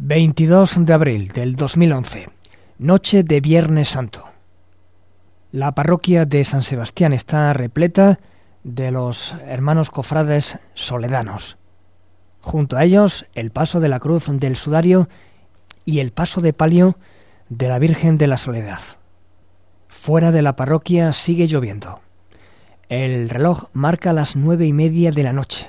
22 0.00 0.84
de 0.84 0.92
abril 0.92 1.28
del 1.28 1.56
2011. 1.56 2.28
Noche 2.78 3.24
de 3.24 3.40
Viernes 3.40 3.88
Santo. 3.88 4.26
La 5.50 5.74
parroquia 5.74 6.24
de 6.24 6.44
San 6.44 6.62
Sebastián 6.62 7.12
está 7.12 7.52
repleta 7.52 8.20
de 8.62 8.92
los 8.92 9.34
hermanos 9.44 9.90
cofrades 9.90 10.60
soledanos. 10.74 11.58
Junto 12.40 12.76
a 12.76 12.84
ellos, 12.84 13.26
el 13.34 13.50
paso 13.50 13.80
de 13.80 13.88
la 13.88 13.98
cruz 13.98 14.26
del 14.30 14.54
sudario 14.54 15.08
y 15.84 15.98
el 15.98 16.12
paso 16.12 16.40
de 16.40 16.52
palio 16.52 16.96
de 17.48 17.66
la 17.66 17.80
Virgen 17.80 18.18
de 18.18 18.28
la 18.28 18.36
Soledad. 18.36 18.80
Fuera 19.88 20.30
de 20.30 20.42
la 20.42 20.54
parroquia 20.54 21.12
sigue 21.12 21.48
lloviendo. 21.48 22.00
El 22.88 23.28
reloj 23.28 23.64
marca 23.72 24.12
las 24.12 24.36
nueve 24.36 24.64
y 24.64 24.72
media 24.72 25.10
de 25.10 25.24
la 25.24 25.32
noche. 25.32 25.68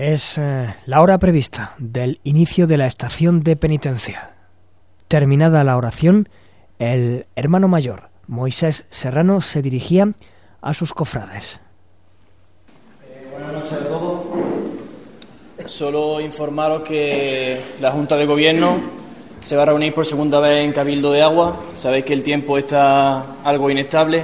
Es 0.00 0.38
eh, 0.38 0.74
la 0.86 1.02
hora 1.02 1.18
prevista 1.18 1.74
del 1.76 2.20
inicio 2.24 2.66
de 2.66 2.78
la 2.78 2.86
estación 2.86 3.42
de 3.42 3.54
penitencia. 3.54 4.30
Terminada 5.08 5.62
la 5.62 5.76
oración, 5.76 6.30
el 6.78 7.26
hermano 7.36 7.68
mayor, 7.68 8.08
Moisés 8.26 8.86
Serrano, 8.88 9.42
se 9.42 9.60
dirigía 9.60 10.10
a 10.62 10.72
sus 10.72 10.94
cofrades. 10.94 11.60
buenas 13.30 13.52
noches 13.52 13.72
a 13.74 13.88
todos. 13.88 14.22
Solo 15.66 16.18
informaros 16.22 16.80
que 16.80 17.62
la 17.78 17.92
Junta 17.92 18.16
de 18.16 18.24
Gobierno 18.24 18.78
se 19.42 19.54
va 19.54 19.64
a 19.64 19.66
reunir 19.66 19.92
por 19.92 20.06
segunda 20.06 20.40
vez 20.40 20.64
en 20.64 20.72
Cabildo 20.72 21.12
de 21.12 21.20
Agua. 21.20 21.60
Sabéis 21.76 22.06
que 22.06 22.14
el 22.14 22.22
tiempo 22.22 22.56
está 22.56 23.34
algo 23.44 23.68
inestable. 23.68 24.22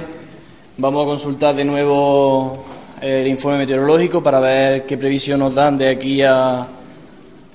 Vamos 0.79 1.03
a 1.03 1.05
consultar 1.05 1.53
de 1.53 1.65
nuevo 1.65 2.65
el 3.01 3.27
informe 3.27 3.59
meteorológico 3.59 4.23
para 4.23 4.39
ver 4.39 4.85
qué 4.85 4.97
previsión 4.97 5.39
nos 5.39 5.53
dan 5.53 5.77
de 5.77 5.89
aquí 5.89 6.21
a, 6.21 6.61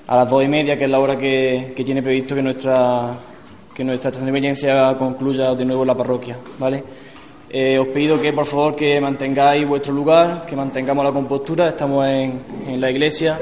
a 0.07 0.15
las 0.15 0.29
dos 0.29 0.43
y 0.43 0.47
media, 0.47 0.77
que 0.77 0.85
es 0.85 0.89
la 0.89 0.99
hora 0.99 1.17
que, 1.17 1.73
que 1.75 1.83
tiene 1.83 2.01
previsto 2.01 2.35
que 2.35 2.41
nuestra, 2.41 3.11
que 3.73 3.83
nuestra 3.83 4.09
estación 4.09 4.31
de 4.31 4.37
emergencia 4.37 4.95
concluya 4.97 5.53
de 5.53 5.65
nuevo 5.65 5.83
en 5.83 5.87
la 5.87 5.95
parroquia. 5.95 6.37
¿vale? 6.57 6.83
Eh, 7.49 7.77
os 7.77 7.87
pido 7.87 8.19
que 8.21 8.31
por 8.33 8.45
favor 8.45 8.75
que 8.75 8.99
mantengáis 9.01 9.67
vuestro 9.67 9.93
lugar, 9.93 10.45
que 10.45 10.55
mantengamos 10.55 11.03
la 11.03 11.11
compostura, 11.11 11.69
estamos 11.69 12.07
en, 12.07 12.41
en 12.67 12.81
la 12.81 12.89
iglesia, 12.89 13.39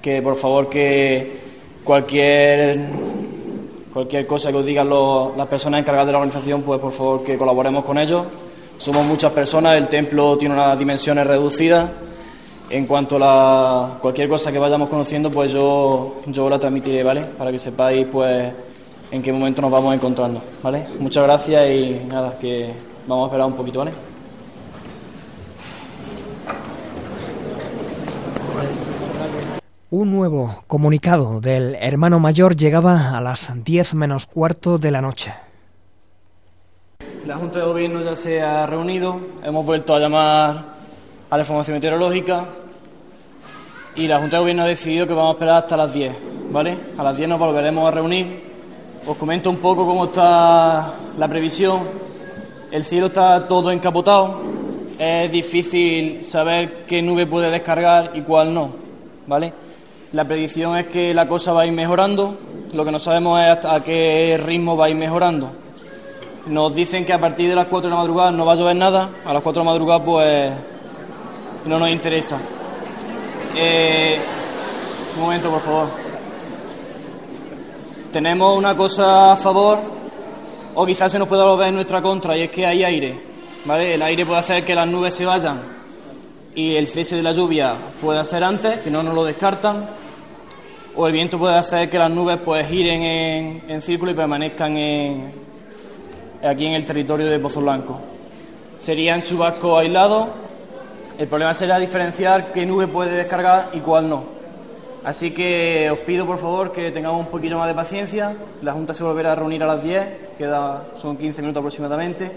que 0.00 0.22
por 0.22 0.36
favor 0.36 0.68
que 0.68 1.38
cualquier 1.84 2.88
cualquier 3.92 4.26
cosa 4.26 4.50
que 4.50 4.58
os 4.58 4.66
digan 4.66 4.88
los, 4.88 5.36
las 5.36 5.46
personas 5.46 5.80
encargadas 5.80 6.06
de 6.06 6.12
la 6.12 6.18
organización, 6.18 6.62
pues 6.62 6.80
por 6.80 6.92
favor 6.92 7.24
que 7.24 7.36
colaboremos 7.36 7.84
con 7.84 7.98
ellos. 7.98 8.24
Somos 8.78 9.04
muchas 9.04 9.32
personas, 9.32 9.76
el 9.76 9.88
templo 9.88 10.38
tiene 10.38 10.54
unas 10.54 10.78
dimensiones 10.78 11.26
reducidas. 11.26 11.90
En 12.70 12.86
cuanto 12.86 13.16
a 13.16 13.18
la, 13.18 13.98
cualquier 14.00 14.28
cosa 14.28 14.52
que 14.52 14.58
vayamos 14.58 14.88
conociendo, 14.88 15.30
pues 15.30 15.52
yo, 15.52 16.20
yo 16.26 16.48
la 16.48 16.58
transmitiré, 16.58 17.02
¿vale? 17.02 17.22
Para 17.22 17.50
que 17.50 17.58
sepáis, 17.58 18.06
pues, 18.06 18.52
en 19.10 19.22
qué 19.22 19.32
momento 19.32 19.62
nos 19.62 19.70
vamos 19.70 19.94
encontrando, 19.94 20.40
¿vale? 20.62 20.86
Muchas 21.00 21.24
gracias 21.24 21.70
y 21.70 22.02
nada, 22.06 22.36
que 22.38 22.70
vamos 23.06 23.24
a 23.24 23.26
esperar 23.28 23.46
un 23.46 23.54
poquito, 23.54 23.80
¿vale? 23.80 23.92
Un 29.90 30.12
nuevo 30.12 30.62
comunicado 30.66 31.40
del 31.40 31.74
hermano 31.80 32.20
mayor 32.20 32.54
llegaba 32.54 33.16
a 33.16 33.20
las 33.22 33.50
10 33.64 33.94
menos 33.94 34.26
cuarto 34.26 34.78
de 34.78 34.90
la 34.90 35.00
noche. 35.00 35.32
La 37.28 37.36
Junta 37.36 37.58
de 37.58 37.66
Gobierno 37.66 38.02
ya 38.02 38.16
se 38.16 38.40
ha 38.40 38.64
reunido, 38.64 39.20
hemos 39.44 39.66
vuelto 39.66 39.94
a 39.94 40.00
llamar 40.00 40.64
a 41.28 41.36
la 41.36 41.42
información 41.42 41.74
meteorológica 41.74 42.46
y 43.96 44.08
la 44.08 44.18
Junta 44.18 44.36
de 44.36 44.40
Gobierno 44.40 44.62
ha 44.62 44.66
decidido 44.66 45.06
que 45.06 45.12
vamos 45.12 45.28
a 45.28 45.32
esperar 45.32 45.56
hasta 45.58 45.76
las 45.76 45.92
10, 45.92 46.12
¿vale? 46.50 46.78
A 46.96 47.02
las 47.02 47.18
10 47.18 47.28
nos 47.28 47.38
volveremos 47.38 47.86
a 47.86 47.90
reunir. 47.90 48.44
Os 49.06 49.14
comento 49.18 49.50
un 49.50 49.58
poco 49.58 49.84
cómo 49.84 50.06
está 50.06 50.94
la 51.18 51.28
previsión. 51.28 51.80
El 52.70 52.82
cielo 52.84 53.08
está 53.08 53.46
todo 53.46 53.70
encapotado. 53.72 54.40
Es 54.98 55.30
difícil 55.30 56.24
saber 56.24 56.86
qué 56.86 57.02
nube 57.02 57.26
puede 57.26 57.50
descargar 57.50 58.12
y 58.14 58.22
cuál 58.22 58.54
no, 58.54 58.70
¿vale? 59.26 59.52
La 60.12 60.24
predicción 60.24 60.78
es 60.78 60.86
que 60.86 61.12
la 61.12 61.28
cosa 61.28 61.52
va 61.52 61.60
a 61.60 61.66
ir 61.66 61.74
mejorando. 61.74 62.38
Lo 62.72 62.86
que 62.86 62.90
no 62.90 62.98
sabemos 62.98 63.38
es 63.38 63.66
a 63.66 63.84
qué 63.84 64.40
ritmo 64.42 64.78
va 64.78 64.86
a 64.86 64.88
ir 64.88 64.96
mejorando. 64.96 65.67
Nos 66.46 66.74
dicen 66.74 67.04
que 67.04 67.12
a 67.12 67.20
partir 67.20 67.48
de 67.48 67.54
las 67.54 67.66
4 67.68 67.88
de 67.88 67.94
la 67.94 68.00
madrugada 68.00 68.30
no 68.30 68.46
va 68.46 68.52
a 68.52 68.56
llover 68.56 68.76
nada. 68.76 69.10
A 69.24 69.32
las 69.32 69.42
4 69.42 69.60
de 69.60 69.64
la 69.66 69.72
madrugada, 69.72 70.04
pues 70.04 70.52
no 71.66 71.78
nos 71.78 71.90
interesa. 71.90 72.38
Eh, 73.54 74.18
un 75.16 75.22
momento, 75.22 75.50
por 75.50 75.60
favor. 75.60 75.88
Tenemos 78.12 78.56
una 78.56 78.76
cosa 78.76 79.32
a 79.32 79.36
favor, 79.36 79.78
o 80.74 80.86
quizás 80.86 81.12
se 81.12 81.18
nos 81.18 81.28
pueda 81.28 81.44
volver 81.44 81.68
en 81.68 81.74
nuestra 81.74 82.00
contra, 82.00 82.36
y 82.36 82.42
es 82.42 82.50
que 82.50 82.64
hay 82.64 82.84
aire. 82.84 83.20
¿vale? 83.64 83.94
El 83.94 84.02
aire 84.02 84.24
puede 84.24 84.40
hacer 84.40 84.64
que 84.64 84.74
las 84.74 84.86
nubes 84.86 85.14
se 85.14 85.26
vayan 85.26 85.78
y 86.54 86.74
el 86.74 86.88
cese 86.88 87.16
de 87.16 87.22
la 87.22 87.32
lluvia 87.32 87.74
puede 88.00 88.24
ser 88.24 88.42
antes, 88.42 88.80
que 88.80 88.90
no 88.90 89.02
nos 89.02 89.14
lo 89.14 89.24
descartan, 89.24 89.88
o 90.96 91.06
el 91.06 91.12
viento 91.12 91.38
puede 91.38 91.56
hacer 91.56 91.88
que 91.88 91.98
las 91.98 92.10
nubes 92.10 92.40
pues 92.44 92.66
giren 92.68 93.02
en, 93.02 93.62
en 93.68 93.80
círculo 93.80 94.10
y 94.10 94.14
permanezcan 94.14 94.76
en, 94.76 95.32
aquí 96.42 96.66
en 96.66 96.74
el 96.74 96.84
territorio 96.84 97.26
de 97.26 97.38
Pozo 97.38 97.60
Blanco. 97.60 97.98
Serían 98.78 99.22
chubascos 99.22 99.80
aislados. 99.80 100.28
El 101.18 101.26
problema 101.26 101.52
será 101.52 101.78
diferenciar 101.78 102.52
qué 102.52 102.64
nube 102.64 102.86
puede 102.86 103.16
descargar 103.16 103.70
y 103.72 103.80
cuál 103.80 104.08
no. 104.08 104.22
Así 105.04 105.32
que 105.32 105.90
os 105.90 105.98
pido 106.00 106.26
por 106.26 106.38
favor 106.38 106.72
que 106.72 106.90
tengamos 106.90 107.20
un 107.24 107.30
poquito 107.30 107.58
más 107.58 107.68
de 107.68 107.74
paciencia. 107.74 108.34
La 108.62 108.72
Junta 108.72 108.94
se 108.94 109.02
volverá 109.02 109.32
a 109.32 109.34
reunir 109.34 109.62
a 109.62 109.66
las 109.66 109.82
10, 109.82 110.06
queda, 110.36 110.86
son 110.96 111.16
15 111.16 111.42
minutos 111.42 111.60
aproximadamente. 111.60 112.30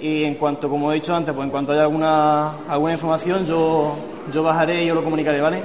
Y 0.00 0.24
en 0.24 0.34
cuanto, 0.34 0.68
como 0.68 0.90
he 0.90 0.94
dicho 0.94 1.14
antes, 1.14 1.34
pues 1.34 1.44
en 1.44 1.50
cuanto 1.50 1.72
haya 1.72 1.82
alguna, 1.82 2.52
alguna 2.68 2.92
información, 2.92 3.44
yo, 3.44 3.94
yo 4.32 4.42
bajaré 4.42 4.84
y 4.84 4.90
os 4.90 4.96
lo 4.96 5.04
comunicaré, 5.04 5.40
¿vale? 5.40 5.62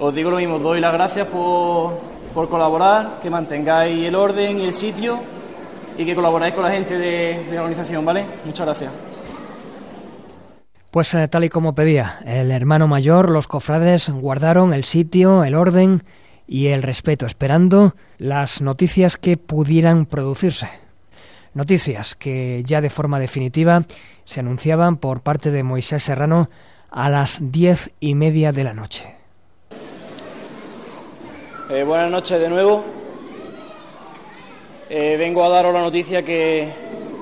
Os 0.00 0.14
digo 0.14 0.30
lo 0.30 0.38
mismo, 0.38 0.58
doy 0.58 0.80
las 0.80 0.92
gracias 0.92 1.28
por, 1.28 1.92
por 2.34 2.48
colaborar, 2.48 3.20
que 3.22 3.30
mantengáis 3.30 4.04
el 4.04 4.14
orden 4.16 4.60
y 4.60 4.64
el 4.64 4.74
sitio 4.74 5.20
y 6.00 6.06
que 6.06 6.14
colaboráis 6.14 6.54
con 6.54 6.64
la 6.64 6.70
gente 6.70 6.96
de, 6.96 7.44
de 7.44 7.54
la 7.54 7.60
organización, 7.60 8.02
¿vale? 8.06 8.24
Muchas 8.46 8.64
gracias. 8.64 8.90
Pues 10.90 11.12
eh, 11.12 11.28
tal 11.28 11.44
y 11.44 11.50
como 11.50 11.74
pedía 11.74 12.20
el 12.24 12.50
hermano 12.50 12.88
mayor, 12.88 13.30
los 13.30 13.46
cofrades 13.46 14.08
guardaron 14.08 14.72
el 14.72 14.84
sitio, 14.84 15.44
el 15.44 15.54
orden 15.54 16.02
y 16.48 16.68
el 16.68 16.82
respeto, 16.82 17.26
esperando 17.26 17.94
las 18.16 18.62
noticias 18.62 19.18
que 19.18 19.36
pudieran 19.36 20.06
producirse. 20.06 20.70
Noticias 21.52 22.14
que 22.14 22.62
ya 22.64 22.80
de 22.80 22.88
forma 22.88 23.20
definitiva 23.20 23.82
se 24.24 24.40
anunciaban 24.40 24.96
por 24.96 25.20
parte 25.20 25.50
de 25.50 25.64
Moisés 25.64 26.02
Serrano 26.02 26.48
a 26.90 27.10
las 27.10 27.40
diez 27.42 27.92
y 28.00 28.14
media 28.14 28.52
de 28.52 28.64
la 28.64 28.72
noche. 28.72 29.16
Eh, 31.68 31.84
buenas 31.84 32.10
noches 32.10 32.40
de 32.40 32.48
nuevo. 32.48 32.99
Eh, 35.02 35.16
vengo 35.16 35.42
a 35.42 35.48
daros 35.48 35.72
la 35.72 35.80
noticia 35.80 36.22
que, 36.22 36.68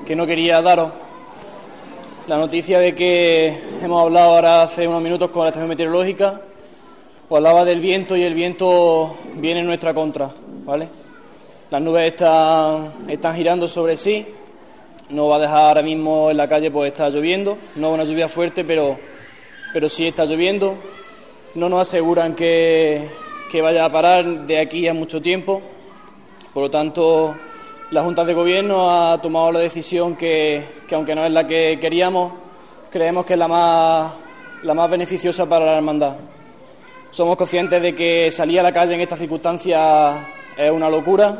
que 0.05 0.13
no 0.13 0.27
quería 0.27 0.61
daros. 0.61 0.91
La 2.27 2.35
noticia 2.35 2.77
de 2.77 2.93
que 2.93 3.57
hemos 3.81 4.03
hablado 4.03 4.33
ahora 4.33 4.63
hace 4.63 4.85
unos 4.85 5.01
minutos 5.01 5.29
con 5.29 5.43
la 5.43 5.47
estación 5.47 5.69
meteorológica. 5.69 6.41
Os 7.29 7.37
hablaba 7.37 7.63
del 7.63 7.79
viento 7.79 8.17
y 8.17 8.23
el 8.23 8.33
viento 8.33 9.15
viene 9.35 9.61
en 9.61 9.67
nuestra 9.67 9.93
contra, 9.93 10.29
¿vale? 10.65 10.89
Las 11.71 11.81
nubes 11.81 12.11
están, 12.11 12.95
están 13.07 13.33
girando 13.37 13.65
sobre 13.65 13.95
sí. 13.95 14.25
No 15.11 15.27
va 15.27 15.37
a 15.37 15.39
dejar 15.39 15.59
ahora 15.59 15.81
mismo 15.81 16.29
en 16.31 16.35
la 16.35 16.49
calle, 16.49 16.71
pues 16.71 16.91
está 16.91 17.07
lloviendo. 17.07 17.57
No 17.77 17.93
una 17.93 18.03
lluvia 18.03 18.27
fuerte, 18.27 18.65
pero, 18.65 18.97
pero 19.71 19.87
sí 19.87 20.05
está 20.05 20.25
lloviendo. 20.25 20.75
No 21.55 21.69
nos 21.69 21.87
aseguran 21.87 22.35
que, 22.35 23.07
que 23.49 23.61
vaya 23.61 23.85
a 23.85 23.89
parar 23.89 24.45
de 24.45 24.59
aquí 24.59 24.85
a 24.85 24.93
mucho 24.93 25.21
tiempo. 25.21 25.61
Por 26.53 26.63
lo 26.63 26.69
tanto, 26.69 27.35
la 27.91 28.03
Junta 28.03 28.23
de 28.23 28.33
Gobierno 28.33 28.89
ha 28.89 29.19
tomado 29.21 29.51
la 29.51 29.59
decisión 29.59 30.15
que, 30.15 30.63
que, 30.87 30.95
aunque 30.95 31.15
no 31.15 31.25
es 31.25 31.31
la 31.31 31.47
que 31.47 31.79
queríamos, 31.79 32.33
creemos 32.91 33.25
que 33.25 33.33
es 33.33 33.39
la 33.39 33.47
más, 33.47 34.13
la 34.63 34.73
más 34.73 34.89
beneficiosa 34.89 35.47
para 35.47 35.65
la 35.65 35.77
hermandad. 35.77 36.15
Somos 37.11 37.35
conscientes 37.35 37.81
de 37.81 37.95
que 37.95 38.31
salir 38.31 38.59
a 38.59 38.63
la 38.63 38.71
calle 38.71 38.93
en 38.93 39.01
estas 39.01 39.17
circunstancias 39.17 40.17
es 40.55 40.71
una 40.71 40.89
locura, 40.89 41.39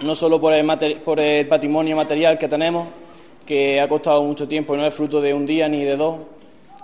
no 0.00 0.14
solo 0.16 0.40
por 0.40 0.52
el, 0.52 0.66
por 1.04 1.20
el 1.20 1.46
patrimonio 1.46 1.96
material 1.96 2.36
que 2.36 2.48
tenemos, 2.48 2.88
que 3.46 3.80
ha 3.80 3.88
costado 3.88 4.22
mucho 4.24 4.48
tiempo 4.48 4.74
y 4.74 4.78
no 4.78 4.86
es 4.86 4.94
fruto 4.94 5.20
de 5.20 5.32
un 5.32 5.46
día 5.46 5.68
ni 5.68 5.84
de 5.84 5.96
dos, 5.96 6.18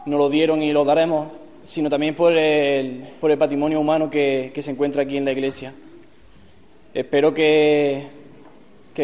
nos 0.06 0.18
lo 0.18 0.28
dieron 0.28 0.62
y 0.62 0.72
lo 0.72 0.84
daremos, 0.84 1.26
sino 1.64 1.90
también 1.90 2.14
por 2.14 2.32
el, 2.32 3.08
por 3.20 3.30
el 3.30 3.38
patrimonio 3.38 3.80
humano 3.80 4.08
que, 4.08 4.52
se 4.56 4.70
encuentra 4.70 5.02
aquí 5.02 5.16
en 5.16 5.24
la 5.24 5.32
iglesia. 5.32 5.74
Espero 6.94 7.34
que, 7.34 8.17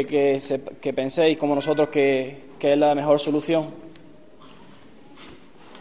que, 0.02 0.92
penséis 0.92 1.38
como 1.38 1.54
nosotros 1.54 1.88
que, 1.88 2.54
que 2.58 2.72
es 2.72 2.78
la 2.78 2.94
mejor 2.94 3.20
solución. 3.20 3.66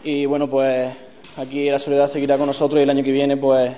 Y 0.04 0.26
bueno, 0.26 0.48
pues 0.48 0.94
aquí 1.36 1.68
la 1.68 1.78
soledad 1.80 2.06
seguirá 2.06 2.36
con 2.38 2.46
nosotros 2.46 2.78
y 2.78 2.84
el 2.84 2.90
año 2.90 3.02
que 3.02 3.10
viene 3.10 3.36
pues, 3.36 3.72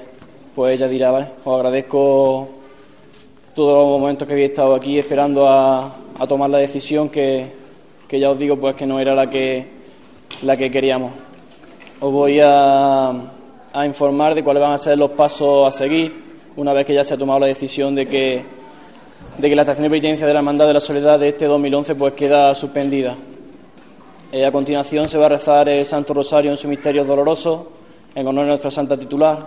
pues 0.54 0.74
ella 0.74 0.88
dirá, 0.88 1.10
¿vale? 1.10 1.28
Os 1.44 1.54
agradezco 1.54 2.48
todos 3.54 3.76
los 3.76 3.98
momentos 3.98 4.28
que 4.28 4.34
habéis 4.34 4.50
estado 4.50 4.74
aquí 4.74 4.98
esperando 4.98 5.48
a, 5.48 5.96
a 6.18 6.26
tomar 6.26 6.50
la 6.50 6.58
decisión 6.58 7.08
que, 7.08 7.46
que 8.06 8.20
ya 8.20 8.30
os 8.30 8.38
digo 8.38 8.56
pues 8.58 8.74
que 8.74 8.84
no 8.84 9.00
era 9.00 9.14
la 9.14 9.30
que, 9.30 9.66
la 10.42 10.56
que 10.56 10.70
queríamos. 10.70 11.12
Os 12.00 12.12
voy 12.12 12.40
a, 12.42 13.08
a 13.72 13.86
informar 13.86 14.34
de 14.34 14.44
cuáles 14.44 14.62
van 14.62 14.72
a 14.72 14.78
ser 14.78 14.98
los 14.98 15.10
pasos 15.10 15.66
a 15.66 15.70
seguir 15.70 16.26
una 16.56 16.72
vez 16.72 16.86
que 16.86 16.94
ya 16.94 17.04
se 17.04 17.14
ha 17.14 17.18
tomado 17.18 17.40
la 17.40 17.46
decisión 17.46 17.94
de 17.94 18.06
que, 18.06 18.42
de 19.38 19.48
que 19.48 19.54
la 19.54 19.62
estación 19.62 19.84
de 19.84 19.90
penitencia 19.90 20.26
de 20.26 20.32
la 20.32 20.38
Hermandad 20.38 20.66
de 20.66 20.74
la 20.74 20.80
Soledad 20.80 21.18
de 21.18 21.28
este 21.28 21.46
2011 21.46 21.94
pues 21.94 22.14
queda 22.14 22.54
suspendida. 22.54 23.16
Eh, 24.32 24.44
a 24.44 24.50
continuación 24.50 25.08
se 25.08 25.18
va 25.18 25.26
a 25.26 25.30
rezar 25.30 25.68
el 25.68 25.84
Santo 25.84 26.14
Rosario 26.14 26.50
en 26.50 26.56
su 26.56 26.68
misterio 26.68 27.04
doloroso 27.04 27.72
en 28.14 28.26
honor 28.26 28.44
a 28.44 28.48
nuestra 28.48 28.70
Santa 28.70 28.96
Titular 28.96 29.46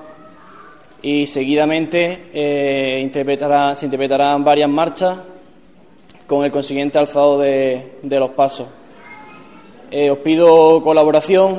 y 1.02 1.26
seguidamente 1.26 2.30
eh, 2.34 3.10
se 3.76 3.86
interpretarán 3.86 4.44
varias 4.44 4.70
marchas 4.70 5.18
con 6.28 6.46
el 6.46 6.52
consiguiente 6.52 7.00
alzado 7.00 7.40
de, 7.40 8.02
los 8.04 8.30
pasos. 8.32 8.68
Eh, 9.90 10.12
os 10.12 10.20
pido 10.20 10.82
colaboración, 10.84 11.58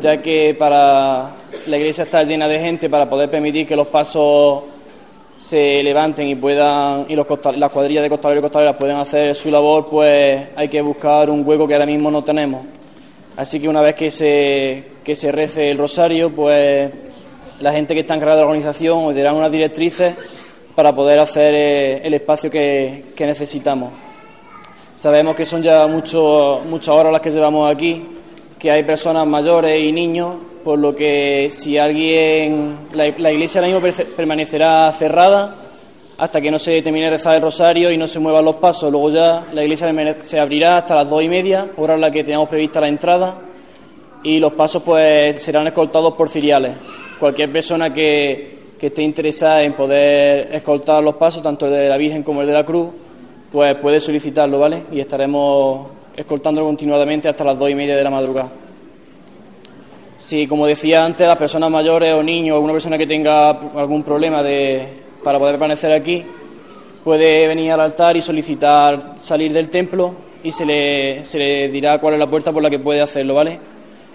ya 0.00 0.20
que 0.20 0.54
para 0.58 1.34
la 1.66 1.76
iglesia 1.78 2.04
está 2.04 2.22
llena 2.24 2.46
de 2.46 2.58
gente 2.58 2.90
para 2.90 3.08
poder 3.08 3.30
permitir 3.30 3.66
que 3.66 3.74
los 3.74 3.86
pasos 3.86 4.64
se 5.40 5.82
levanten 5.82 6.28
y 6.28 6.34
puedan 6.34 7.06
y 7.08 7.16
los 7.16 7.26
las 7.56 7.72
cuadrillas 7.72 8.02
de 8.02 8.10
costaleros 8.10 8.42
y 8.42 8.44
costaleras 8.44 8.76
puedan 8.76 9.00
hacer 9.00 9.34
su 9.34 9.50
labor, 9.50 9.88
pues 9.88 10.48
hay 10.54 10.68
que 10.68 10.82
buscar 10.82 11.30
un 11.30 11.46
hueco 11.46 11.66
que 11.66 11.72
ahora 11.74 11.86
mismo 11.86 12.10
no 12.10 12.22
tenemos. 12.22 12.66
Así 13.36 13.58
que 13.58 13.68
una 13.68 13.80
vez 13.80 13.94
que 13.94 14.10
se, 14.10 14.84
que 15.02 15.16
se 15.16 15.32
rece 15.32 15.70
el 15.70 15.78
rosario, 15.78 16.30
pues 16.30 16.90
la 17.58 17.72
gente 17.72 17.94
que 17.94 18.00
está 18.00 18.14
encargada 18.14 18.36
de 18.36 18.42
la 18.42 18.48
organización 18.48 19.06
os 19.06 19.14
dirán 19.14 19.34
unas 19.34 19.50
directrices 19.50 20.14
para 20.74 20.94
poder 20.94 21.18
hacer 21.18 21.54
eh, 21.54 22.06
el 22.06 22.14
espacio 22.14 22.50
que 22.50 23.14
necesitamos. 23.18 23.90
Sabemos 25.00 25.34
que 25.34 25.46
son 25.46 25.62
ya 25.62 25.86
mucho, 25.86 26.60
muchas 26.68 26.94
horas 26.94 27.10
las 27.10 27.22
que 27.22 27.30
llevamos 27.30 27.74
aquí, 27.74 28.06
que 28.58 28.70
hay 28.70 28.84
personas 28.84 29.26
mayores 29.26 29.82
y 29.82 29.92
niños, 29.92 30.36
por 30.64 30.78
lo 30.78 30.94
que 30.94 31.48
si 31.50 31.78
alguien, 31.78 32.88
la, 32.92 33.08
iglesia 33.08 33.60
ahora 33.60 33.72
mismo 33.72 34.04
permanecerá 34.16 34.92
cerrada 34.98 35.54
hasta 36.18 36.40
que 36.40 36.50
no 36.50 36.58
se 36.58 36.82
termine 36.82 37.06
de 37.06 37.16
rezar 37.16 37.36
el 37.36 37.42
rosario 37.42 37.90
y 37.90 37.96
no 37.96 38.06
se 38.06 38.18
muevan 38.18 38.44
los 38.44 38.56
pasos. 38.56 38.90
Luego 38.90 39.10
ya 39.10 39.46
la 39.52 39.62
iglesia 39.62 39.92
se 40.22 40.38
abrirá 40.38 40.78
hasta 40.78 40.94
las 40.94 41.08
dos 41.08 41.22
y 41.22 41.28
media, 41.28 41.70
hora 41.76 41.94
en 41.94 42.00
la 42.02 42.10
que 42.10 42.22
tenemos 42.22 42.48
prevista 42.48 42.80
la 42.80 42.88
entrada, 42.88 43.38
y 44.22 44.38
los 44.38 44.52
pasos 44.52 44.82
pues 44.82 45.42
serán 45.42 45.66
escoltados 45.66 46.12
por 46.14 46.28
filiales. 46.28 46.72
Cualquier 47.18 47.50
persona 47.50 47.92
que, 47.92 48.58
que 48.78 48.88
esté 48.88 49.02
interesada 49.02 49.62
en 49.62 49.72
poder 49.72 50.54
escoltar 50.54 51.02
los 51.02 51.14
pasos, 51.14 51.42
tanto 51.42 51.66
el 51.66 51.72
de 51.72 51.88
la 51.88 51.96
Virgen 51.96 52.22
como 52.22 52.42
el 52.42 52.46
de 52.46 52.52
la 52.52 52.64
Cruz, 52.64 52.88
pues 53.50 53.74
puede 53.76 53.98
solicitarlo, 53.98 54.58
¿vale? 54.58 54.84
Y 54.92 55.00
estaremos 55.00 55.90
escoltándolo 56.14 56.66
continuadamente 56.66 57.28
hasta 57.28 57.44
las 57.44 57.58
dos 57.58 57.70
y 57.70 57.74
media 57.74 57.96
de 57.96 58.04
la 58.04 58.10
madrugada. 58.10 58.50
Si, 60.20 60.46
como 60.46 60.66
decía 60.66 61.02
antes, 61.02 61.26
las 61.26 61.38
personas 61.38 61.70
mayores 61.70 62.12
o 62.12 62.22
niños 62.22 62.52
o 62.52 62.56
alguna 62.56 62.74
persona 62.74 62.98
que 62.98 63.06
tenga 63.06 63.48
algún 63.48 64.02
problema 64.02 64.42
de, 64.42 64.86
para 65.24 65.38
poder 65.38 65.54
permanecer 65.54 65.90
aquí, 65.92 66.22
puede 67.02 67.48
venir 67.48 67.72
al 67.72 67.80
altar 67.80 68.18
y 68.18 68.20
solicitar 68.20 69.14
salir 69.18 69.50
del 69.50 69.70
templo 69.70 70.14
y 70.44 70.52
se 70.52 70.66
le, 70.66 71.24
se 71.24 71.38
le 71.38 71.68
dirá 71.70 71.98
cuál 71.98 72.14
es 72.14 72.20
la 72.20 72.26
puerta 72.26 72.52
por 72.52 72.62
la 72.62 72.68
que 72.68 72.78
puede 72.78 73.00
hacerlo, 73.00 73.36
¿vale? 73.36 73.58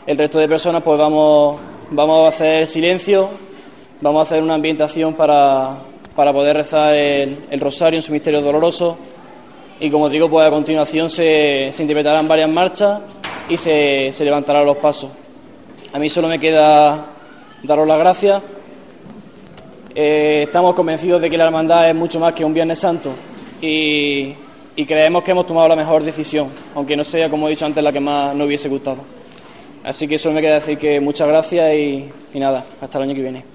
El 0.06 0.16
resto 0.16 0.38
de 0.38 0.48
personas, 0.48 0.84
pues 0.84 0.96
vamos, 1.00 1.58
vamos 1.90 2.20
a 2.20 2.30
hacer 2.30 2.68
silencio, 2.68 3.28
vamos 4.00 4.26
a 4.26 4.28
hacer 4.28 4.44
una 4.44 4.54
ambientación 4.54 5.16
para, 5.16 5.76
para 6.16 6.32
poder 6.32 6.58
rezar 6.58 6.94
el, 6.94 7.46
el 7.50 7.60
rosario 7.60 7.98
en 7.98 8.04
su 8.04 8.12
misterio 8.12 8.42
doloroso 8.42 8.96
y 9.80 9.90
como 9.90 10.08
digo, 10.08 10.30
pues 10.30 10.48
a 10.48 10.52
continuación 10.52 11.10
se, 11.10 11.72
se 11.74 11.82
interpretarán 11.82 12.28
varias 12.28 12.50
marchas 12.52 13.02
y 13.50 13.58
se, 13.58 14.12
se 14.12 14.24
levantarán 14.24 14.68
los 14.68 14.78
pasos. 14.78 15.10
A 15.96 15.98
mí 15.98 16.10
solo 16.10 16.28
me 16.28 16.38
queda 16.38 17.06
daros 17.64 17.88
las 17.88 17.98
gracias. 17.98 18.44
Eh, 19.96 20.44
estamos 20.44 20.74
convencidos 20.74 21.22
de 21.22 21.30
que 21.30 21.38
la 21.38 21.46
hermandad 21.46 21.90
es 21.90 21.96
mucho 21.96 22.20
más 22.20 22.34
que 22.34 22.44
un 22.44 22.54
Viernes 22.54 22.80
Santo 22.80 23.14
y, 23.62 24.34
creemos 24.86 25.24
que 25.24 25.32
hemos 25.32 25.48
tomado 25.48 25.70
la 25.70 25.78
mejor 25.78 26.04
decisión, 26.04 26.50
aunque 26.76 26.98
no 26.98 27.06
sea, 27.06 27.30
como 27.30 27.48
he 27.48 27.52
dicho 27.52 27.66
antes, 27.66 27.82
la 27.82 27.94
que 27.94 28.02
más 28.02 28.36
nos 28.36 28.46
hubiese 28.46 28.68
gustado. 28.68 28.98
Así 29.86 30.06
que 30.06 30.18
solo 30.18 30.36
me 30.36 30.42
queda 30.42 30.56
decir 30.56 30.78
que 30.78 31.00
muchas 31.00 31.30
gracias 31.30 31.74
y, 31.74 32.10
nada, 32.34 32.66
hasta 32.82 32.98
el 32.98 33.04
año 33.06 33.16
que 33.16 33.22
viene. 33.22 33.46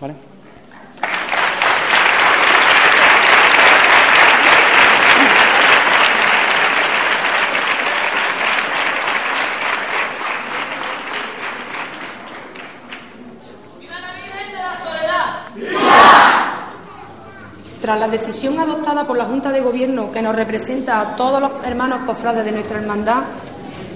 La 17.99 18.07
decisión 18.07 18.59
adoptada 18.61 19.05
por 19.05 19.19
la 19.19 19.25
Junta 19.25 19.51
de 19.51 19.61
Gobierno 19.61 20.13
que 20.13 20.23
nos 20.23 20.37
representa 20.37 21.01
a 21.01 21.17
todos 21.17 21.41
los 21.41 21.51
hermanos 21.65 22.01
cofrades 22.07 22.45
de 22.45 22.53
nuestra 22.53 22.79
hermandad, 22.79 23.23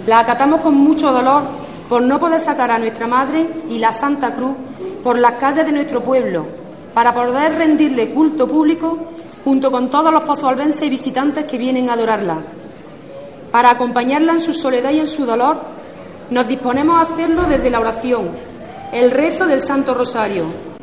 la 0.06 0.18
acatamos 0.18 0.62
con 0.62 0.74
mucho 0.74 1.12
dolor 1.12 1.42
por 1.88 2.02
no 2.02 2.18
poder 2.18 2.40
sacar 2.40 2.72
a 2.72 2.78
nuestra 2.78 3.06
Madre 3.06 3.48
y 3.70 3.78
la 3.78 3.92
Santa 3.92 4.34
Cruz 4.34 4.56
por 5.02 5.16
las 5.18 5.34
calles 5.34 5.64
de 5.64 5.72
nuestro 5.72 6.02
pueblo, 6.02 6.44
para 6.92 7.14
poder 7.14 7.54
rendirle 7.54 8.10
culto 8.10 8.48
público 8.48 8.98
junto 9.44 9.70
con 9.70 9.88
todos 9.88 10.12
los 10.12 10.24
pozoalbenses 10.24 10.82
y 10.82 10.90
visitantes 10.90 11.44
que 11.44 11.56
vienen 11.56 11.88
a 11.88 11.92
adorarla. 11.92 12.38
Para 13.52 13.70
acompañarla 13.70 14.32
en 14.32 14.40
su 14.40 14.52
soledad 14.52 14.90
y 14.90 15.00
en 15.00 15.06
su 15.06 15.24
dolor, 15.24 15.56
nos 16.30 16.48
disponemos 16.48 16.98
a 16.98 17.12
hacerlo 17.12 17.44
desde 17.44 17.70
la 17.70 17.78
oración, 17.78 18.28
el 18.92 19.12
rezo 19.12 19.46
del 19.46 19.60
Santo 19.60 19.94
Rosario, 19.94 20.73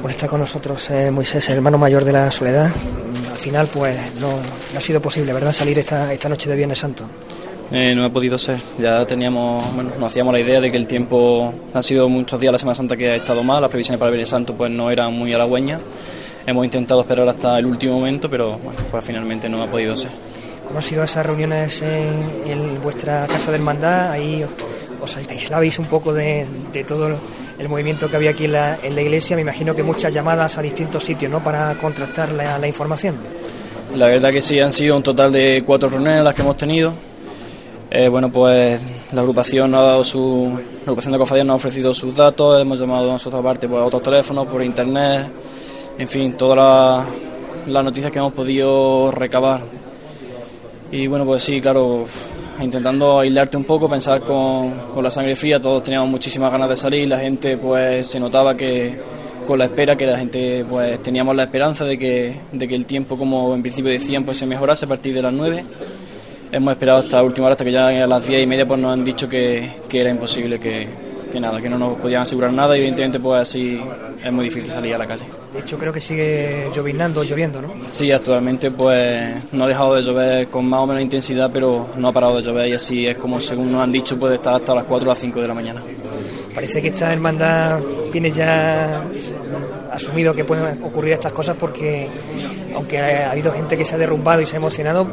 bueno, 0.00 0.10
está 0.10 0.28
con 0.28 0.40
nosotros 0.40 0.90
eh, 0.90 1.10
Moisés, 1.10 1.48
el 1.48 1.56
hermano 1.56 1.78
mayor 1.78 2.04
de 2.04 2.12
la 2.12 2.30
Soledad. 2.30 2.70
Al 3.30 3.38
final, 3.38 3.68
pues 3.72 3.96
no, 4.20 4.28
ha 4.76 4.80
sido 4.80 5.00
posible, 5.00 5.32
¿verdad?, 5.32 5.52
salir 5.52 5.78
esta, 5.78 6.12
esta 6.12 6.28
noche 6.28 6.48
de 6.48 6.56
Viernes 6.56 6.78
Santo. 6.78 7.04
Eh, 7.70 7.94
no 7.94 8.04
ha 8.04 8.10
podido 8.10 8.38
ser. 8.38 8.58
Ya 8.78 9.06
teníamos, 9.06 9.74
bueno, 9.74 9.92
nos 9.98 10.10
hacíamos 10.10 10.32
la 10.32 10.40
idea 10.40 10.60
de 10.60 10.70
que 10.70 10.76
el 10.76 10.88
tiempo 10.88 11.52
ha 11.74 11.82
sido 11.82 12.08
muchos 12.08 12.40
días 12.40 12.52
la 12.52 12.58
Semana 12.58 12.74
Santa 12.74 12.96
que 12.96 13.10
ha 13.10 13.16
estado 13.16 13.42
mal, 13.42 13.60
las 13.60 13.70
previsiones 13.70 13.98
para 13.98 14.08
el 14.08 14.14
Viernes 14.14 14.30
Santo 14.30 14.54
pues 14.54 14.70
no 14.70 14.90
eran 14.90 15.12
muy 15.12 15.32
halagüeñas. 15.32 15.80
Hemos 16.46 16.64
intentado 16.64 17.02
esperar 17.02 17.28
hasta 17.28 17.58
el 17.58 17.66
último 17.66 17.94
momento, 17.94 18.30
pero 18.30 18.56
bueno, 18.56 18.80
pues 18.90 19.04
finalmente 19.04 19.48
no 19.50 19.62
ha 19.62 19.66
podido 19.66 19.94
ser. 19.94 20.10
¿Cómo 20.64 20.78
han 20.78 20.82
sido 20.82 21.04
esas 21.04 21.26
reuniones 21.26 21.82
en, 21.82 22.82
vuestra 22.82 23.26
casa 23.26 23.50
de 23.50 23.58
hermandad? 23.58 24.12
Ahí 24.12 24.44
os 25.00 25.16
aislabais 25.16 25.78
un 25.78 25.86
poco 25.86 26.14
de, 26.14 26.46
de 26.72 26.84
todo 26.84 27.18
el 27.58 27.68
movimiento 27.68 28.08
que 28.08 28.16
había 28.16 28.30
aquí 28.30 28.44
en 28.44 28.52
la, 28.52 28.78
en 28.82 28.94
la, 28.94 29.02
iglesia, 29.02 29.34
me 29.36 29.42
imagino 29.42 29.74
que 29.74 29.82
muchas 29.82 30.14
llamadas 30.14 30.56
a 30.58 30.62
distintos 30.62 31.04
sitios 31.04 31.30
¿no? 31.30 31.42
para 31.42 31.74
contrastar 31.74 32.30
la, 32.30 32.66
información. 32.66 33.16
La 33.94 34.06
verdad 34.06 34.30
que 34.30 34.40
sí, 34.40 34.60
han 34.60 34.70
sido 34.70 34.96
un 34.96 35.02
total 35.02 35.32
de 35.32 35.62
cuatro 35.66 35.88
reuniones 35.88 36.22
las 36.22 36.34
que 36.34 36.42
hemos 36.42 36.56
tenido. 36.56 36.92
Eh, 37.90 38.08
bueno, 38.08 38.30
pues 38.30 38.84
la 39.12 39.22
agrupación, 39.22 39.74
ha 39.74 39.80
dado 39.80 40.04
su, 40.04 40.52
la 40.54 40.82
agrupación 40.82 41.12
de 41.12 41.18
cofradías 41.18 41.46
nos 41.46 41.54
ha 41.54 41.56
ofrecido 41.56 41.94
sus 41.94 42.14
datos, 42.14 42.60
hemos 42.60 42.78
llamado 42.78 43.08
a 43.08 43.12
nosotros 43.14 43.40
aparte 43.40 43.66
por 43.66 43.82
otros 43.82 44.02
teléfonos, 44.02 44.46
por 44.46 44.62
internet, 44.62 45.28
en 45.98 46.08
fin, 46.08 46.34
todas 46.34 47.06
las 47.66 47.84
noticias 47.84 48.12
que 48.12 48.18
hemos 48.18 48.34
podido 48.34 49.10
recabar. 49.10 49.62
Y 50.92 51.06
bueno, 51.06 51.24
pues 51.24 51.42
sí, 51.42 51.60
claro, 51.60 52.04
intentando 52.60 53.20
aislarte 53.20 53.56
un 53.56 53.64
poco, 53.64 53.88
pensar 53.88 54.20
con, 54.20 54.72
con, 54.92 55.02
la 55.02 55.10
sangre 55.10 55.36
fría, 55.36 55.60
todos 55.60 55.82
teníamos 55.84 56.08
muchísimas 56.08 56.50
ganas 56.50 56.68
de 56.68 56.76
salir, 56.76 57.08
la 57.08 57.18
gente 57.18 57.56
pues 57.56 58.06
se 58.06 58.18
notaba 58.18 58.56
que 58.56 58.98
con 59.46 59.58
la 59.58 59.64
espera, 59.64 59.96
que 59.96 60.06
la 60.06 60.18
gente 60.18 60.64
pues 60.68 61.02
teníamos 61.02 61.34
la 61.34 61.44
esperanza 61.44 61.84
de 61.84 61.98
que, 61.98 62.36
de 62.52 62.68
que 62.68 62.74
el 62.74 62.84
tiempo, 62.84 63.16
como 63.16 63.54
en 63.54 63.62
principio 63.62 63.90
decían, 63.90 64.24
pues 64.24 64.38
se 64.38 64.46
mejorase 64.46 64.84
a 64.84 64.88
partir 64.88 65.14
de 65.14 65.22
las 65.22 65.32
9. 65.32 65.64
Hemos 66.52 66.72
esperado 66.72 66.98
hasta 66.98 67.22
última 67.22 67.46
hora, 67.46 67.54
hasta 67.54 67.64
que 67.64 67.72
ya 67.72 67.88
a 67.88 68.06
las 68.06 68.26
10 68.26 68.42
y 68.42 68.46
media 68.46 68.66
pues 68.66 68.80
nos 68.80 68.92
han 68.92 69.04
dicho 69.04 69.28
que, 69.28 69.70
que 69.88 70.00
era 70.00 70.10
imposible, 70.10 70.58
que, 70.58 70.86
que 71.32 71.40
nada, 71.40 71.60
que 71.60 71.70
no 71.70 71.78
nos 71.78 71.96
podían 71.96 72.22
asegurar 72.22 72.52
nada 72.52 72.76
y 72.76 72.80
evidentemente 72.80 73.20
pues 73.20 73.40
así 73.40 73.80
es 74.22 74.32
muy 74.32 74.44
difícil 74.44 74.70
salir 74.70 74.94
a 74.94 74.98
la 74.98 75.06
calle. 75.06 75.24
De 75.52 75.60
hecho 75.60 75.78
creo 75.78 75.92
que 75.92 76.00
sigue 76.00 76.70
llovinando, 76.74 77.24
lloviendo, 77.24 77.62
¿no? 77.62 77.72
Sí, 77.90 78.12
actualmente 78.12 78.70
pues 78.70 79.52
no 79.52 79.64
ha 79.64 79.68
dejado 79.68 79.94
de 79.94 80.02
llover 80.02 80.48
con 80.48 80.66
más 80.66 80.80
o 80.80 80.86
menos 80.86 81.02
intensidad, 81.02 81.50
pero 81.52 81.88
no 81.96 82.08
ha 82.08 82.12
parado 82.12 82.36
de 82.36 82.42
llover 82.42 82.68
y 82.68 82.74
así 82.74 83.06
es 83.06 83.16
como 83.16 83.40
según 83.40 83.72
nos 83.72 83.82
han 83.82 83.92
dicho 83.92 84.18
puede 84.18 84.34
estar 84.36 84.54
hasta 84.54 84.74
las 84.74 84.84
4 84.84 85.06
o 85.06 85.08
las 85.08 85.18
5 85.18 85.40
de 85.40 85.48
la 85.48 85.54
mañana. 85.54 85.82
Parece 86.54 86.82
que 86.82 86.88
esta 86.88 87.12
hermandad 87.12 87.80
tiene 88.10 88.30
ya 88.30 89.02
asumido 89.92 90.34
que 90.34 90.44
pueden 90.44 90.82
ocurrir 90.82 91.14
estas 91.14 91.32
cosas 91.32 91.56
porque 91.58 92.08
aunque 92.74 92.98
ha 92.98 93.30
habido 93.30 93.52
gente 93.52 93.76
que 93.76 93.84
se 93.84 93.94
ha 93.94 93.98
derrumbado 93.98 94.40
y 94.40 94.46
se 94.46 94.54
ha 94.54 94.58
emocionado, 94.58 95.06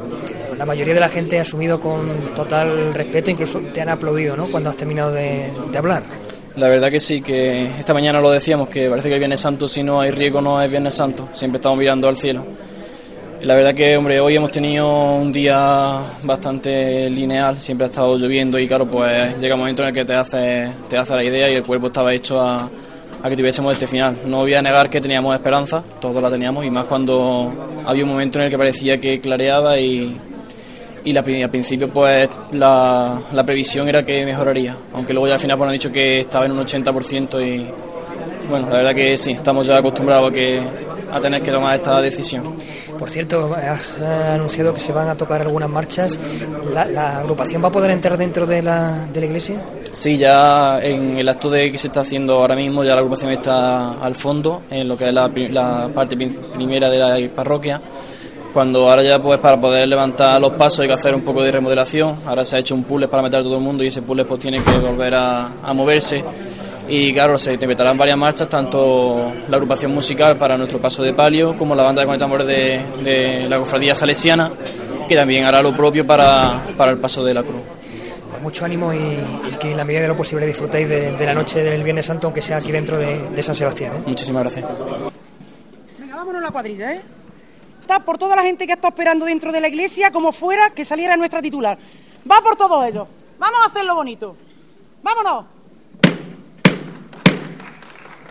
la 0.58 0.66
mayoría 0.66 0.94
de 0.94 1.00
la 1.00 1.10
gente 1.10 1.38
ha 1.40 1.42
asumido 1.42 1.80
con 1.80 2.34
total 2.36 2.94
respeto, 2.94 3.32
incluso 3.32 3.60
te 3.60 3.82
han 3.82 3.90
aplaudido 3.90 4.36
¿no? 4.38 4.46
cuando 4.48 4.70
has 4.70 4.78
terminado 4.78 5.12
de, 5.12 5.52
hablar. 5.78 6.04
La 6.58 6.70
verdad 6.70 6.90
que 6.90 7.02
sí, 7.02 7.22
que 7.22 7.66
esta 7.66 7.94
mañana 7.94 8.22
lo 8.22 8.32
decíamos, 8.32 8.70
que 8.70 8.90
parece 8.90 9.10
que 9.10 9.16
el 9.16 9.20
Viernes 9.20 9.42
Santo 9.42 9.68
si 9.68 9.84
no 9.84 10.00
hay 10.00 10.12
riesgo 10.12 10.40
no 10.40 10.62
es 10.62 10.70
Viernes 10.70 10.94
Santo, 10.94 11.28
siempre 11.34 11.58
estamos 11.58 11.78
mirando 11.78 12.08
al 12.08 12.16
cielo. 12.16 12.46
La 13.42 13.56
verdad 13.56 13.76
que, 13.76 13.98
hombre, 13.98 14.22
hoy 14.22 14.38
hemos 14.38 14.52
tenido 14.52 15.16
un 15.16 15.34
día 15.34 16.00
bastante 16.24 17.10
lineal, 17.10 17.60
siempre 17.60 17.88
ha 17.88 17.90
estado 17.90 18.18
lloviendo 18.18 18.58
y 18.58 18.70
claro, 18.70 18.88
pues 18.88 19.38
llega 19.42 19.56
un 19.56 19.60
momento 19.60 19.82
en 19.82 19.90
el 19.90 19.94
que 19.94 20.06
te 20.06 20.14
hace, 20.14 20.72
te 20.88 20.98
hace 20.98 21.14
la 21.14 21.24
idea 21.26 21.50
y 21.52 21.56
el 21.56 21.64
cuerpo 21.64 21.88
estaba 21.88 22.14
hecho 22.14 22.40
a, 22.40 22.70
a 23.22 23.30
que 23.30 23.36
tuviésemos 23.36 23.74
este 23.74 23.88
final. 23.88 24.18
No 24.26 24.38
voy 24.38 24.54
a 24.54 24.62
negar 24.62 24.90
que 24.90 25.02
teníamos 25.02 25.36
esperanza, 25.36 25.84
todos 26.00 26.22
la 26.22 26.32
teníamos, 26.32 26.64
y 26.64 26.72
más 26.72 26.86
cuando 26.86 27.84
había 27.86 28.06
un 28.06 28.12
momento 28.12 28.40
en 28.40 28.46
el 28.46 28.50
que 28.50 28.58
parecía 28.58 28.98
que 28.98 29.20
clareaba 29.20 29.78
y, 29.78 30.18
y 31.06 31.14
la, 31.14 31.22
al 31.22 31.50
principio 31.50 31.88
pues 31.88 32.28
la, 32.52 33.22
la, 33.32 33.44
previsión 33.44 33.88
era 33.88 34.04
que 34.04 34.26
mejoraría, 34.26 34.76
aunque 34.94 35.14
luego 35.14 35.28
ya 35.28 35.36
al 35.36 35.40
final 35.40 35.58
pues, 35.58 35.68
han 35.68 35.74
dicho 35.74 35.92
que 35.92 36.22
estaba 36.22 36.46
en 36.46 36.52
un 36.52 36.66
80% 36.66 37.46
y 37.46 37.68
bueno, 38.50 38.68
la 38.70 38.78
verdad 38.78 38.96
que 38.96 39.18
sí, 39.18 39.32
estamos 39.32 39.66
ya 39.68 39.78
acostumbrados 39.78 40.30
a, 40.30 40.34
que, 40.34 40.62
a 41.12 41.20
tener 41.20 41.42
que 41.42 41.52
tomar 41.52 41.76
esta 41.76 42.02
decisión. 42.02 42.56
Por 42.98 43.10
cierto, 43.10 43.54
has 43.54 44.00
anunciado 44.00 44.74
que 44.74 44.80
se 44.80 44.92
van 44.92 45.10
a 45.10 45.16
tocar 45.16 45.42
algunas 45.42 45.70
marchas. 45.70 46.18
¿La, 46.74 47.20
agrupación 47.20 47.64
va 47.64 47.68
a 47.68 47.72
poder 47.72 47.92
entrar 47.92 48.18
dentro 48.18 48.46
de 48.46 48.62
la, 48.62 49.06
de 49.12 49.20
la 49.20 49.26
iglesia? 49.26 49.56
Sí, 49.94 50.18
ya 50.18 50.80
en 50.82 51.18
el 51.18 51.28
acto 51.28 51.50
de 51.50 51.72
que 51.72 51.78
se 51.78 51.88
está 51.88 52.02
haciendo 52.02 52.36
ahora 52.36 52.56
mismo, 52.56 52.84
ya 52.84 52.92
la 52.92 53.00
agrupación 53.00 53.32
está 53.32 53.94
al 54.00 54.16
fondo, 54.16 54.64
en 54.70 54.88
lo 54.88 54.98
que 54.98 55.10
es 55.10 55.14
la, 55.14 55.30
la 55.50 55.90
parte 55.94 56.16
primera 56.16 56.90
de 56.90 57.00
la 57.00 57.36
parroquia. 57.36 57.82
Cuando 58.56 58.90
ahora 58.90 59.04
ya 59.04 59.22
pues 59.22 59.38
para 59.42 59.60
poder 59.60 59.86
levantar 59.86 60.40
los 60.40 60.54
pasos 60.54 60.80
hay 60.80 60.88
que 60.88 60.94
hacer 60.94 61.14
un 61.14 61.24
poco 61.24 61.44
de 61.44 61.52
remodelación. 61.52 62.16
Ahora 62.26 62.46
se 62.46 62.56
ha 62.56 62.60
hecho 62.60 62.74
un 62.74 62.86
puzzle 62.86 63.10
para 63.10 63.22
meter 63.22 63.42
a 63.42 63.44
todo 63.44 63.58
el 63.58 63.62
mundo 63.62 63.84
y 63.84 63.88
ese 63.88 64.02
puzzle 64.02 64.24
pues 64.24 64.40
tiene 64.40 64.64
que 64.64 64.72
volver 64.78 65.14
a, 65.14 65.50
a 65.62 65.74
moverse 65.74 66.24
y 66.88 67.12
claro, 67.12 67.38
se 67.38 67.52
interpretarán 67.52 67.98
varias 67.98 68.18
marchas, 68.18 68.48
tanto 68.48 69.34
la 69.50 69.58
agrupación 69.58 69.94
musical 69.94 70.38
para 70.38 70.58
nuestro 70.58 70.80
paso 70.80 71.04
de 71.04 71.14
palio 71.14 71.58
como 71.58 71.76
la 71.76 71.84
banda 71.84 72.00
de 72.00 72.06
conectambores 72.06 72.48
de, 72.48 72.82
de 73.04 73.50
la 73.50 73.58
cofradía 73.58 73.94
salesiana, 73.94 74.50
que 75.06 75.18
también 75.18 75.44
hará 75.44 75.62
lo 75.62 75.76
propio 75.76 76.08
para, 76.08 76.64
para 76.78 76.92
el 76.92 76.98
paso 76.98 77.26
de 77.26 77.34
la 77.34 77.44
cruz. 77.44 77.62
Pues 78.30 78.42
mucho 78.42 78.64
ánimo 78.64 78.94
y, 78.94 79.18
que 79.60 79.72
en 79.72 79.76
la 79.76 79.84
medida 79.84 80.04
de 80.04 80.08
lo 80.08 80.16
posible 80.16 80.48
disfrutéis 80.48 80.88
de, 80.88 81.26
la 81.26 81.34
noche 81.34 81.62
del 81.62 81.84
Viernes 81.84 82.06
Santo, 82.06 82.28
aunque 82.28 82.42
sea 82.42 82.56
aquí 82.56 82.72
dentro 82.72 82.98
de, 82.98 83.44
San 83.44 83.54
Sebastián. 83.54 83.98
¿eh? 83.98 84.04
Muchísimas 84.06 84.44
gracias. 84.44 84.66
Venga, 86.00 86.16
vámonos 86.16 86.42
a 86.42 86.46
la 86.46 86.52
cuadrilla, 86.52 86.94
¿eh? 86.94 87.02
Por 87.86 88.18
toda 88.18 88.36
la 88.36 88.42
gente 88.42 88.66
que 88.66 88.74
está 88.74 88.88
esperando 88.90 89.26
dentro 89.26 89.52
de 89.52 89.62
la 89.62 89.68
iglesia, 89.68 90.12
como 90.12 90.32
fuera 90.32 90.72
que 90.72 90.84
saliera 90.84 91.16
nuestra 91.16 91.42
titular. 91.42 91.78
Va 92.30 92.42
por 92.42 92.56
todos 92.56 92.86
ellos. 92.86 93.08
Vamos 93.38 93.60
a 93.62 93.66
hacerlo 93.66 93.96
bonito. 93.96 94.36
¡Vámonos! 95.04 95.46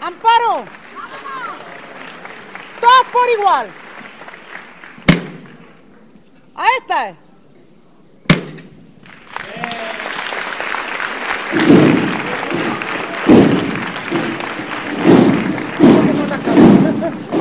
Amparo. 0.01 0.65
Todos 2.81 3.07
por 3.13 3.29
igual. 3.39 3.69
A 6.57 6.67
esta 6.79 7.09
es. 7.11 7.17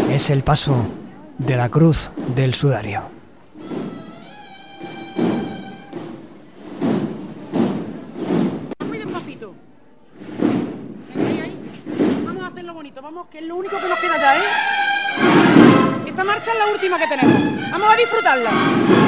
Es 0.10 0.30
el 0.30 0.44
paso 0.44 1.03
de 1.46 1.58
la 1.58 1.70
cruz 1.70 2.12
del 2.36 2.54
sudario. 2.54 3.14
que 13.34 13.40
es 13.40 13.46
lo 13.46 13.56
único 13.56 13.80
que 13.80 13.88
nos 13.88 14.00
queda 14.00 14.18
ya, 14.18 14.38
¿eh? 14.38 14.42
Esta 16.06 16.24
marcha 16.24 16.52
es 16.52 16.58
la 16.58 16.68
última 16.68 17.00
que 17.00 17.08
tenemos. 17.08 17.72
Vamos 17.72 17.90
a 17.90 17.96
disfrutarla. 17.96 19.03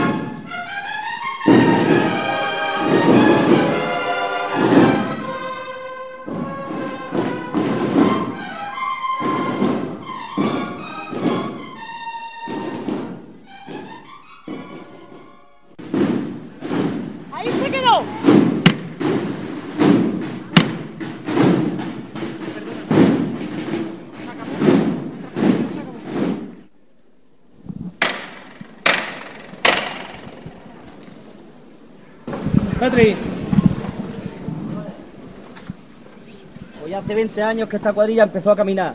Hoy 36.84 36.94
hace 36.94 37.16
20 37.16 37.42
años 37.42 37.68
que 37.68 37.78
esta 37.78 37.92
cuadrilla 37.94 38.24
empezó 38.24 38.52
a 38.52 38.56
caminar. 38.56 38.94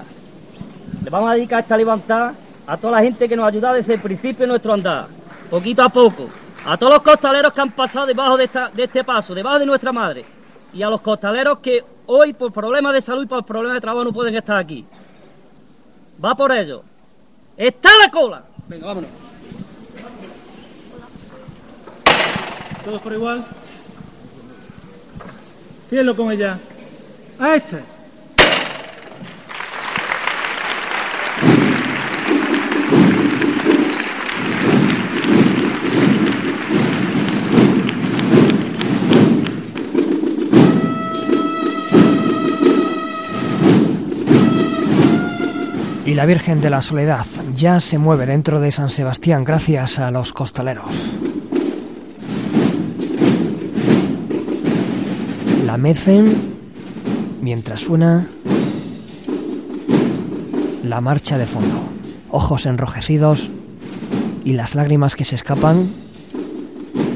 Le 1.03 1.11
vamos 1.11 1.29
a 1.29 1.35
dedicar 1.35 1.61
esta 1.61 1.77
levantada 1.77 2.35
a 2.69 2.77
toda 2.77 2.93
la 2.93 3.03
gente 3.03 3.29
que 3.29 3.35
nos 3.35 3.45
ha 3.45 3.49
ayudado 3.49 3.75
desde 3.75 3.95
el 3.95 4.00
principio 4.00 4.45
de 4.45 4.47
nuestro 4.47 4.73
andar, 4.73 5.09
poquito 5.50 5.83
a 5.83 5.89
poco. 5.89 6.29
A 6.64 6.76
todos 6.76 6.93
los 6.93 7.02
costaleros 7.02 7.52
que 7.52 7.61
han 7.61 7.73
pasado 7.73 8.07
debajo 8.07 8.37
de, 8.37 8.49
de 8.75 8.85
este 8.85 9.02
paso, 9.02 9.35
debajo 9.35 9.59
de 9.59 9.67
nuestra 9.67 9.93
madre. 9.93 10.25
Y 10.73 10.83
a 10.83 10.90
los 10.90 11.00
costaleros 11.00 11.59
que 11.59 11.85
hoy, 12.07 12.33
por 12.33 12.52
problemas 12.52 12.93
de 12.93 13.00
salud 13.00 13.25
y 13.25 13.26
por 13.26 13.45
problemas 13.45 13.76
de 13.76 13.81
trabajo, 13.81 14.05
no 14.05 14.12
pueden 14.12 14.37
estar 14.37 14.57
aquí. 14.57 14.85
Va 16.23 16.35
por 16.35 16.52
ello. 16.52 16.83
¡Está 17.57 17.90
la 18.02 18.11
cola! 18.11 18.43
Venga, 18.69 18.87
vámonos. 18.87 19.11
¿Todos 22.85 23.00
por 23.00 23.12
igual? 23.12 23.45
Fíjenlo 25.88 26.17
con 26.17 26.31
ella. 26.31 26.59
A 27.38 27.57
este. 27.57 27.83
Y 46.11 46.14
la 46.14 46.26
Virgen 46.26 46.61
de 46.61 46.71
la 46.71 46.83
Soledad 46.83 47.25
ya 47.55 47.79
se 47.79 47.97
mueve 47.97 48.26
dentro 48.26 48.59
de 48.59 48.73
San 48.73 48.90
Sebastián 48.90 49.45
gracias 49.45 50.00
a 50.00 50.11
los 50.11 50.33
costaleros. 50.33 50.93
la 55.64 55.76
mecen 55.76 56.37
mientras 57.40 57.83
suena 57.83 58.26
la 60.83 61.00
marcha 61.00 61.38
de 61.38 61.47
fondo. 61.47 61.79
Ojos 62.29 62.67
enrojecidos 62.67 63.49
y 64.45 64.55
las 64.55 64.75
lágrimas 64.75 65.14
que 65.14 65.25
se 65.25 65.37
escapan 65.37 65.88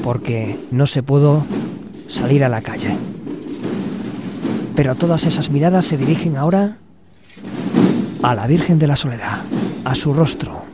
porque 0.05 0.57
no 0.71 0.87
se 0.87 1.03
pudo 1.03 1.45
salir 2.07 2.45
a 2.45 2.49
la 2.49 2.63
calle. 2.63 2.97
Pero 4.77 4.95
todas 4.95 5.25
esas 5.25 5.51
miradas 5.51 5.85
se 5.85 5.97
dirigen 5.97 6.37
ahora 6.37 6.79
a 8.25 8.35
la 8.35 8.47
Virgen 8.47 8.79
de 8.79 8.87
la 8.87 8.97
Soledad, 8.97 9.39
a 9.85 9.95
su 9.95 10.13
rostro, 10.13 10.65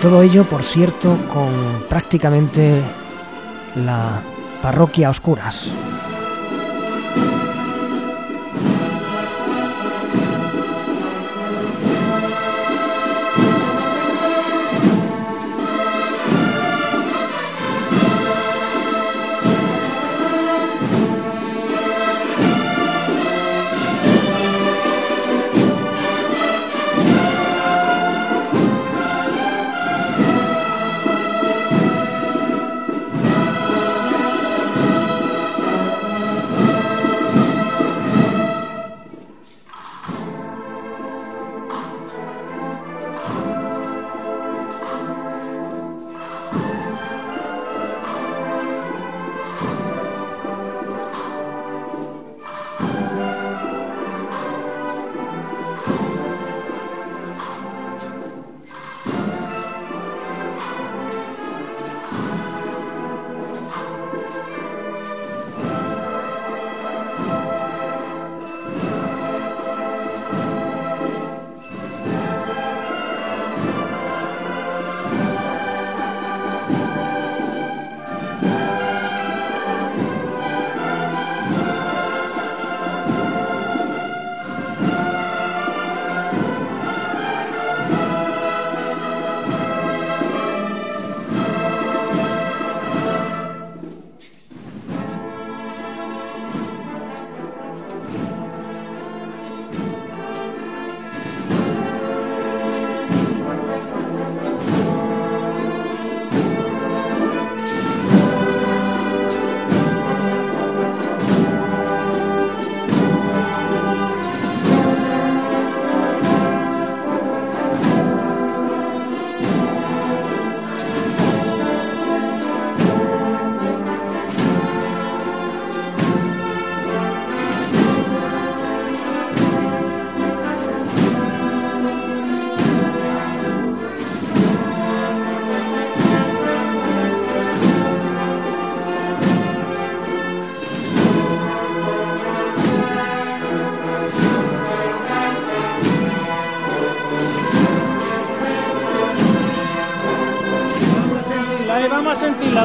todo 0.00 0.22
ello, 0.22 0.44
por 0.44 0.62
cierto, 0.62 1.18
con 1.28 1.52
prácticamente 1.88 2.80
la 3.76 4.22
parroquia 4.62 5.08
a 5.08 5.10
oscuras. 5.10 5.70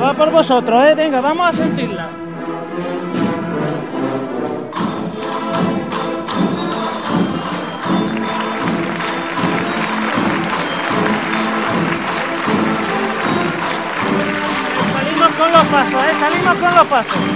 Va 0.06 0.14
por 0.14 0.30
vosotros, 0.30 0.86
¿eh? 0.86 0.94
Venga, 0.94 1.20
vamos 1.20 1.48
a 1.48 1.54
sentirla. 1.54 2.08
Salimos 14.94 15.34
con 15.34 15.52
los 15.52 15.66
pasos, 15.66 16.04
¿eh? 16.04 16.16
Salimos 16.20 16.54
con 16.56 16.76
los 16.76 16.86
pasos. 16.86 17.35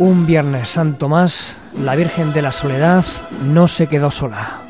Un 0.00 0.24
Viernes 0.24 0.70
Santo 0.70 1.10
más, 1.10 1.58
la 1.78 1.94
Virgen 1.94 2.32
de 2.32 2.40
la 2.40 2.52
Soledad 2.52 3.04
no 3.44 3.68
se 3.68 3.86
quedó 3.86 4.10
sola. 4.10 4.62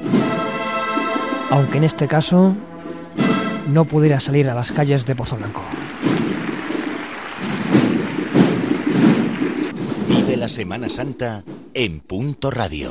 Aunque 1.51 1.79
en 1.79 1.85
este 1.85 2.09
caso 2.09 2.53
no 3.69 3.85
pudiera 3.85 4.19
salir 4.19 4.51
a 4.51 4.55
las 4.55 4.73
calles 4.73 5.07
de 5.07 5.14
Pozo 5.14 5.37
Blanco. 5.37 5.62
Vive 10.09 10.37
la 10.37 10.49
Semana 10.49 10.88
Santa 10.88 11.45
en 11.75 12.01
Punto 12.01 12.51
Radio. 12.51 12.88